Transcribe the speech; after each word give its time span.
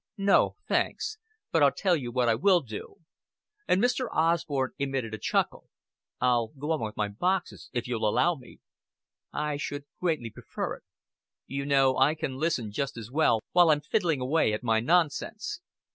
"No, 0.17 0.55
thanks. 0.67 1.19
But 1.51 1.61
I'll 1.61 1.71
tell 1.71 1.95
you 1.95 2.11
what 2.11 2.27
I 2.27 2.33
will 2.33 2.61
do;" 2.61 3.01
and 3.67 3.79
Mr. 3.79 4.07
Osborn 4.11 4.71
emitted 4.79 5.13
a 5.13 5.19
chuckle. 5.19 5.65
"I'll 6.19 6.47
go 6.57 6.71
on 6.71 6.81
with 6.81 6.97
my 6.97 7.07
boxes, 7.07 7.69
if 7.71 7.87
you'll 7.87 8.09
allow 8.09 8.33
me." 8.33 8.61
"I 9.31 9.57
should 9.57 9.85
greatly 9.99 10.31
prefer 10.31 10.73
it." 10.77 10.83
"You 11.45 11.67
know, 11.67 11.97
I 11.99 12.15
can 12.15 12.37
listen 12.37 12.71
just 12.71 12.97
as 12.97 13.11
well, 13.11 13.41
while 13.51 13.69
I'm 13.69 13.81
fiddling 13.81 14.21
away 14.21 14.53
at 14.53 14.63
my 14.63 14.79
nonsense." 14.79 15.61